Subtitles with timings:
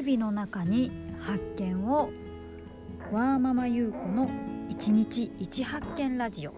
[0.00, 2.10] 日々の中に発見を
[3.10, 4.30] ワーママ優子の
[4.68, 6.52] 一日一発見ラジオ。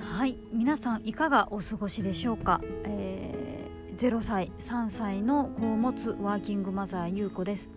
[0.00, 7.70] はい皆さんいかがお過ごしでしょうか、えー、0歳3歳の子を持つワーキングマザー優子です。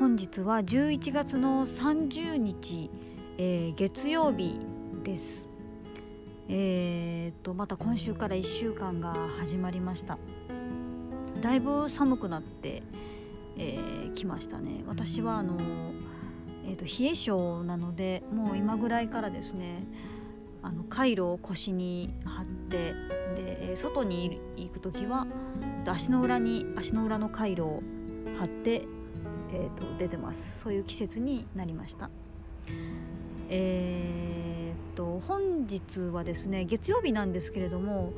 [0.00, 2.90] 本日は11月の30日、
[3.36, 4.58] えー、月曜日
[5.08, 5.22] です。
[6.50, 10.18] えー、とまた今週から1週間が始まりました。
[11.40, 12.82] だいぶ寒くなって
[13.56, 14.84] き、えー、ましたね。
[14.86, 15.56] 私はあの、
[16.66, 19.84] えーと、冷え性なのでもう今ぐらいからですね
[20.62, 22.92] あのカイロを腰に貼って
[23.34, 25.26] で外に行く時は
[25.86, 27.82] 足の裏に足の裏のカイロを
[28.38, 28.82] 貼って、
[29.52, 30.60] えーと、出てます。
[30.60, 32.10] そういう季節になりました。
[33.50, 34.37] えー、
[34.98, 38.12] と本日はですね月曜日なんですけれども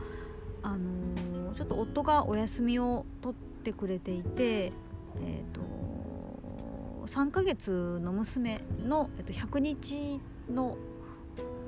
[0.62, 4.72] あのー、ちょっと夫がお休みを取ってくれていて
[5.16, 5.60] えーと、
[7.06, 10.76] 3ヶ月の娘の、えーと、100日の、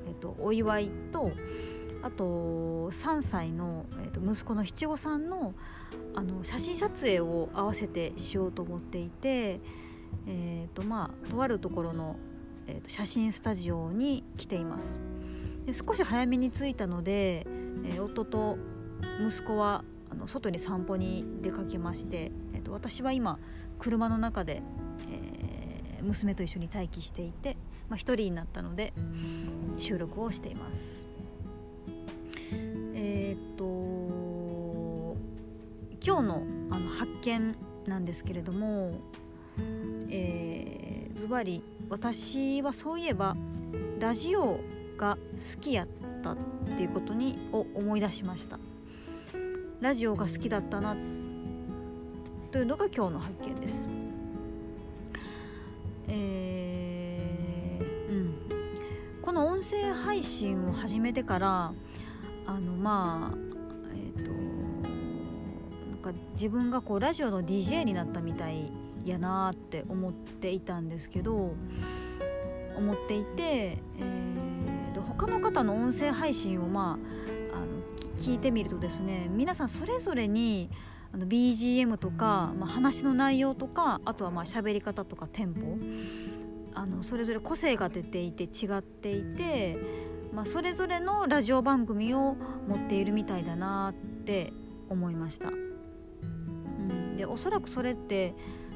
[0.07, 1.31] えーと、お祝いと
[2.01, 5.53] あと3歳の、えー、と息子の七五三の
[6.15, 9.59] あの写真撮影を合わせてしようと思っていて、
[10.27, 12.15] えーとまあ、とあるところの、
[12.67, 14.97] えー、と写真スタジオに来ています。
[15.65, 17.45] で少し早めに着いたので、
[17.85, 18.57] えー、夫と
[19.25, 23.39] 息子はあの外に散歩に出かけまして、えーと、私は今
[23.79, 24.61] 車の中で、
[25.09, 27.57] えー、娘と一緒に待機していて、
[27.89, 28.93] まあ、1人になったので
[29.77, 31.07] 収録をしています。
[32.95, 35.17] えっ、ー、と
[36.05, 37.55] 今日のあの発見
[37.87, 38.99] なんですけれども、
[40.09, 43.35] えー、ズバリ私はそういえば
[43.99, 44.59] ラジオ
[44.97, 45.17] が
[45.55, 45.87] 好きやっ
[46.23, 46.37] たっ
[46.75, 48.59] ていうことにを思い出しました。
[49.79, 50.95] ラジオが好きだったな
[52.51, 53.87] というのが今日の発見です。
[56.07, 58.35] えー、うん、
[59.21, 61.73] この音声配信を始めてから
[62.45, 63.37] あのまあ
[63.93, 64.31] えっ、ー、と
[65.89, 68.71] なんか自分がこうラジオの DJ になったみたい
[69.05, 71.55] やなって思っていたんですけど
[72.75, 76.97] 思っていて、えー、他の方の音声配信をま
[77.51, 77.65] ああの
[78.17, 80.69] 聞いてみるとですね皆さんそれぞれに
[81.13, 85.61] あの BGM とか、まあ、話の内容とかあとはまあ喋り方とかテンポ
[86.73, 89.77] あのそれぞれ個性が出ていて違っていて、
[90.33, 92.35] まあ、それぞれのラジオ番組を
[92.67, 93.93] 持っているみたいだなっ
[94.25, 94.53] て
[94.89, 95.49] 思いました。
[95.49, 98.33] うん、でおそらくそれって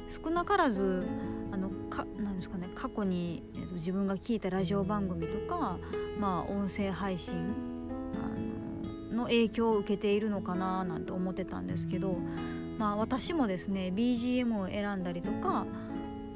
[0.10, 1.06] 少なからず
[1.52, 5.78] あのかなんですかね過去に、えーと自分が聞いたラジオ番組とか、
[6.20, 7.54] まあ、音声配信
[9.18, 12.18] の影響を受けているのかななんて思ってたんですけど、
[12.78, 15.66] まあ、私もですね BGM を選んだりとか、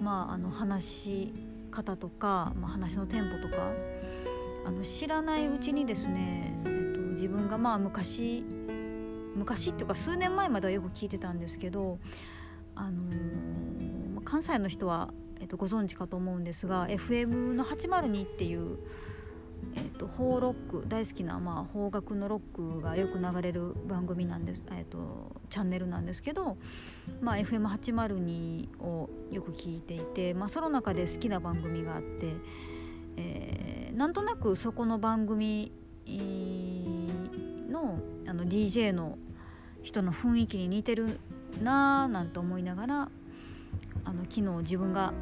[0.02, 1.34] まあ、あの話し
[1.72, 3.72] 方とか、まあ、話のテンポとか
[4.66, 8.44] あの知らないうちにですね、えっと、自分がまあ昔
[9.36, 12.00] 昔っていうか数年前まではよく聞いてたんですけど、
[12.76, 18.78] あのー、関西の人は、えっと、ご存知かと思うんですが FM の802っていう
[19.76, 26.58] えーと、邦ロック大好きな、まあ、邦楽のロックがよく流れる番組なんです、えーと、チャンネルなんですけど、
[27.22, 32.34] まあ、FM802 をよく聞いていて、まあ、その中で好きな番組があって、
[33.18, 35.72] えー、なんとなくそこの番組
[37.70, 39.18] のあの DJ の
[39.84, 41.20] 人の雰囲気に似てる
[41.62, 43.10] なぁなんて思いながら
[44.06, 45.14] あの昨日自分が、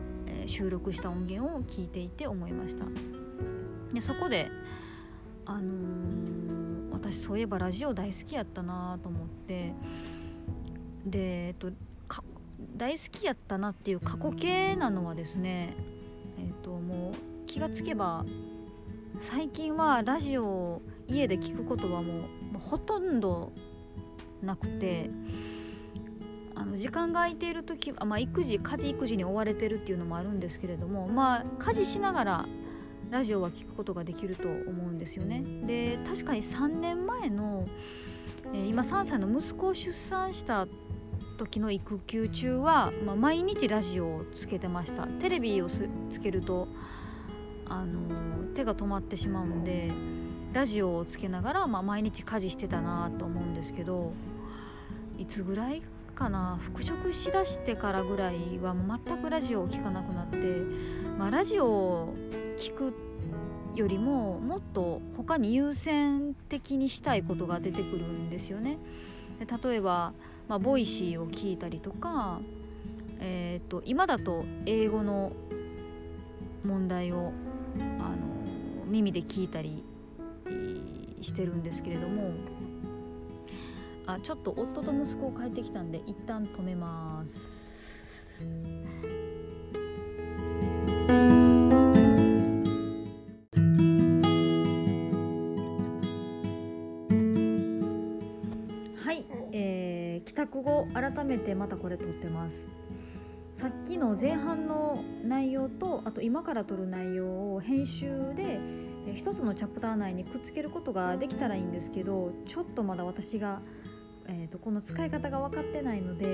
[0.46, 2.86] 収録した音源を聞いていて思いました。
[3.94, 4.50] でそこで
[5.46, 9.74] あのー、私そういえばラジオ大好きやったなと思って
[11.06, 11.72] で、えっと、
[12.78, 15.76] 大好きやったなっていう過去形なのはですね
[16.38, 18.26] えっともう気がつけば
[19.22, 23.52] 最近はラジオを家で聞くことはもうほとんど
[24.44, 25.10] なくて
[26.60, 32.46] あの時間が空いている時は、まあ、育児家事育児に追われてるっていうのもあるんですけれどもまあ家事しながら
[33.10, 35.44] ラジオは聞くことができると思うんですよね。
[35.66, 37.66] で確かに3年前の、
[38.54, 40.68] えー、今3歳の息子を出産した
[41.38, 46.68] 時の育休中は、まあ、毎日ラジオをつけてましたテレビをつけると、
[47.68, 49.90] あのー、手が止まってしまうんで
[50.52, 54.12] ラジオをつけながら、まあ、毎日家事してたなと思うんですけど
[55.18, 55.82] いつぐらい
[56.20, 58.76] かな復職しだしてからぐらいは
[59.08, 60.38] 全くラジオを聴かなくなって、
[61.18, 62.14] まあ、ラジオを
[62.58, 62.94] 聞く
[63.74, 68.78] よりももっと他に優先的にしたいことが出てくるんですよね。
[69.40, 70.12] で例えば、
[70.50, 72.42] まあ、 Voicy を聞いたりとか、
[73.22, 75.32] えーと、今だと英語の
[76.66, 77.32] 問題を
[77.78, 78.18] あの
[78.88, 79.86] 耳で聞いたり
[81.22, 82.34] してるんですけれども
[84.12, 87.60] あちょっと夫と息子を帰ってきたんで一旦止めます。
[98.96, 102.70] はい、えー、帰宅後改めてまたこれ撮ってます
[103.58, 108.60] さっきの前半の内容とあと今から撮る内容を編集で
[109.14, 113.62] 一つのチャプター内にくっつけることができたらいいんですけどちょっとまだ私が、
[114.30, 116.26] えーと、この使い方が分かってないので、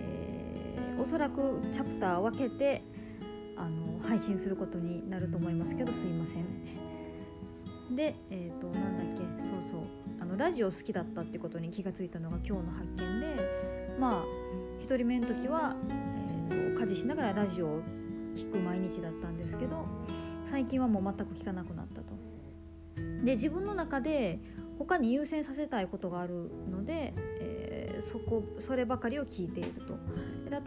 [0.00, 2.82] えー、おそらくチャプター分けて
[3.56, 6.44] あの配信することになると思いますけどすいません。
[7.96, 9.06] で、えーと、なんだっ
[9.40, 9.80] けそうそう
[10.20, 14.24] あのラジオ好きだったってことに気がついたのが今日の発見でまあ
[14.82, 15.74] 1人目の時は、
[16.50, 17.80] えーと、家事しながらラジオを
[18.34, 19.86] 聞く毎日だったんですけど
[20.44, 22.06] 最近はもう全く聞かなくなったと。
[23.24, 24.38] で自分の中で
[24.78, 29.98] 他に優先させたいことがあるので、えー、そこそればかりを聞いていると。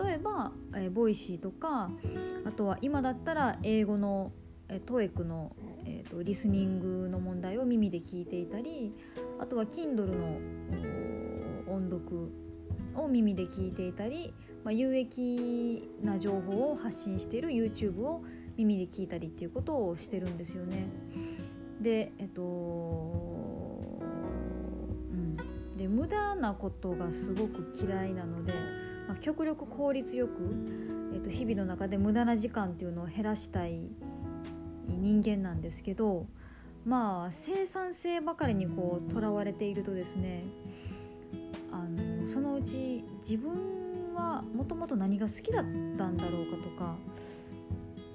[0.06, 1.90] 例えば、えー、 Voicy とか
[2.46, 4.32] あとは今だったら英語の、
[4.70, 5.56] えー、トエクの
[5.86, 8.94] えーと、リスニングの問題を耳で聞いていたり
[9.40, 10.38] あとは Kindle の
[11.68, 12.32] 音読
[12.96, 18.24] を耳で聞いていたり、まあ、有益な情報を発信している YouTube を
[18.58, 20.88] 耳で聞いたりっていうことをしてるんですよね。
[21.80, 22.42] でえっと
[25.82, 28.54] で無駄なことがすごく嫌いなので、
[29.08, 30.34] まあ、極力効率よく、
[31.12, 33.90] えっと、日々の中で無駄な時間っていうのを減らしたい
[34.88, 36.28] 人間なんですけど
[36.86, 40.44] まあ生産性ばかりにこうとらわれているとですね
[41.72, 46.96] あのそのうち自分はもともと何が好きだったんだろうかとか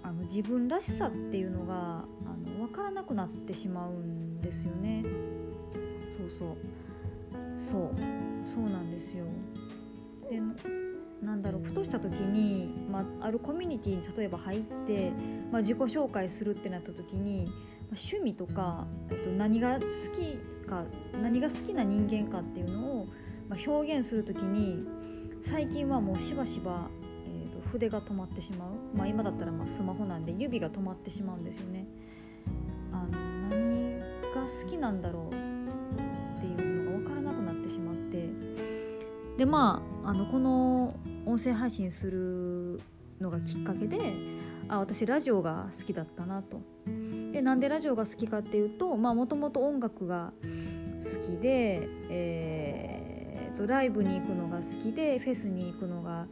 [0.04, 5.04] あの自分らしさっていうのがあの分からなくなってしまうんですよね。
[6.16, 6.56] そうそう
[7.56, 7.90] そう
[8.46, 9.24] そうなんですよ。
[10.30, 10.40] で
[11.22, 15.12] なんだろうふとした時に、まあ、あるコミュニティに例えば入って、
[15.50, 17.54] まあ、自己紹介するってなった時に、まあ、
[17.92, 19.80] 趣味とか、えっと、何が好
[20.14, 20.36] き
[20.66, 20.84] か
[21.22, 23.06] 何が好きな人間かっていうのを、
[23.48, 24.86] まあ、表現する時に
[25.42, 26.90] 最近はもうしばしば、
[27.26, 31.86] えーと、筆が止まってしまう、まあ、今だったらまあスマホなんで指が止まってしまうんですよね。
[32.92, 33.08] あの
[33.48, 33.98] 何
[34.34, 35.45] が好きなんだろう
[39.36, 40.94] でまああのこの
[41.26, 42.80] 音声配信する
[43.20, 43.98] のがきっかけで
[44.68, 46.60] あ私ラジオが好きだったなと。
[47.32, 50.32] でなんでラジオが好きかっていうともともと音楽が
[51.02, 56.26] 好きで、えーと、ライブに行くのが好きでフェスに行くのが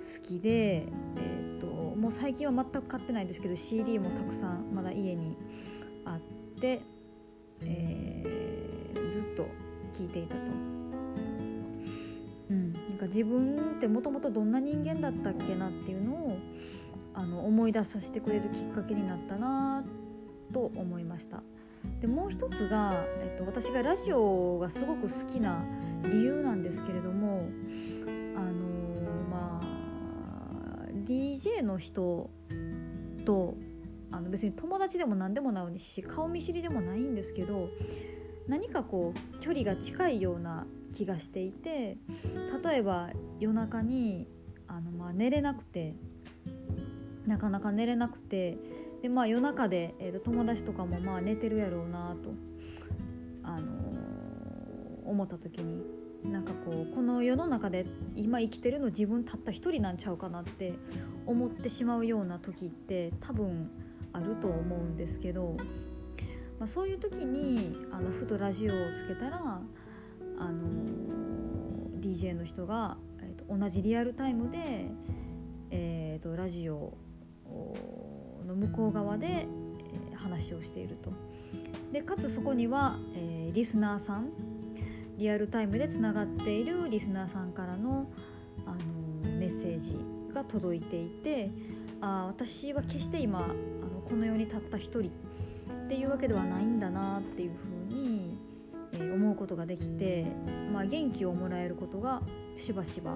[0.00, 0.86] 好きで、
[1.16, 5.36] えーと、もう最近は全く買ってないんですけど CD もたくさんまだ家に
[6.04, 6.80] あって、
[7.60, 9.42] えー、ずっと
[9.96, 10.81] 聴いていたと。
[13.02, 16.38] か自分ってもともとどんな人間だったっけなっていうのを
[17.14, 19.84] あの思い出させてくれるきっかけになったな
[20.52, 21.42] と思いました。
[22.00, 25.64] でもう一つが、えっと、私がラジオがすごく好きな
[26.04, 27.48] 理由なんですけれども
[28.36, 28.52] あの
[29.28, 32.30] まあ DJ の人
[33.24, 33.56] と
[34.12, 37.68] あの別に友達でも何でもないし顔見知りでもないんですけど
[38.48, 41.96] 何かこう距離が近いような気がしていて
[42.64, 44.28] 例えば夜中に
[44.68, 45.94] あのまあ寝れなくて
[47.26, 48.58] なかなか寝れなくて
[49.02, 52.34] で、まあ、夜中で、えー、と友達とかもまあ寝てるやろうなと、
[53.42, 55.82] あのー、思った時に
[56.24, 57.84] なんかこうこの世の中で
[58.14, 60.74] 今生きてるの自分たった一人なんちゃうかなって
[61.26, 63.70] 思ってしまうような時って多分
[64.12, 65.56] あると思うんですけど、
[66.62, 69.60] まあ、そういう時にあのふとラジオをつけたら
[70.38, 70.62] あの
[72.00, 74.86] DJ の人が、えーと、同じリアルタイムで、
[75.72, 76.96] えーと、ラジオ
[78.46, 79.46] の向こう側で、え、
[80.14, 81.10] 話をしていると。
[81.90, 84.28] でかつそこには、えー、リスナーさん
[85.18, 88.08] リアルタイムでつながっているリスナーさんからの、
[88.66, 88.70] あ
[89.24, 89.98] のメッセージ
[90.32, 91.50] が届いていて
[92.00, 95.10] あ私は決して今あのこの世にたった一人
[95.92, 98.38] っていうわけではないんだなっていうふうに
[98.94, 100.26] えー、思うことができて、
[100.72, 102.22] まあ、元気をもらえることが
[102.56, 103.12] しばしば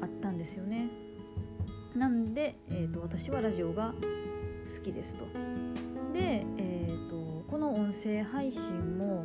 [0.00, 0.88] あったんですよね。
[1.94, 3.94] なんで、えーと、私はラジオが
[4.76, 5.24] 好きですと。
[6.12, 9.24] で、えー、とこの音声配信も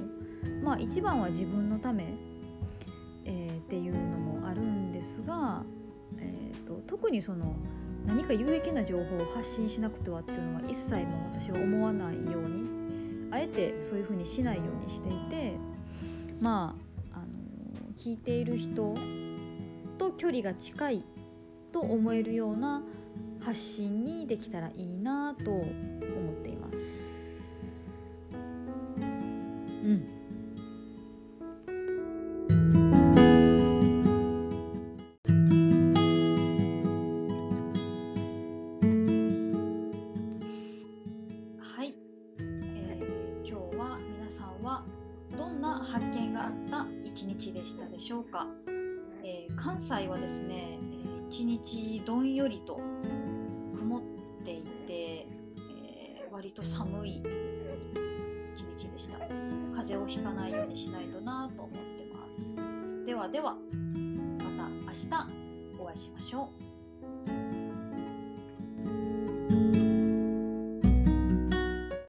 [0.63, 2.13] まあ一番は自分のため、
[3.25, 5.63] えー、っていうのもあるんですが、
[6.17, 7.55] えーと、特にその
[8.05, 12.69] 何か有益な情報を発信しなくてはっていうのは一切も私は思わないように
[13.31, 15.57] あえてそういうふうにしないようにしていて
[16.43, 16.75] ま
[17.13, 17.25] あ、あの
[17.97, 18.93] 聞いている人
[19.97, 21.05] と距離が近い
[21.71, 22.83] と思えるような
[23.39, 25.63] 発信にできたらいいなと思っ
[26.43, 26.75] ています。
[28.33, 30.22] うん
[48.03, 48.47] したでしょうか、
[49.23, 52.79] えー、関西はですね、えー、一日どんよりと
[53.73, 54.01] 曇っ
[54.43, 57.23] ていてえ割と寒い
[58.55, 59.19] 一日でした。
[59.73, 61.79] 風邪をひかないようにしないとなと思って
[62.13, 63.05] ます。
[63.05, 63.59] ではではま
[64.57, 66.62] た明日お会いしましょう。